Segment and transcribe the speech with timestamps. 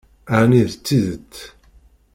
[0.39, 1.35] Ɛni d tidet?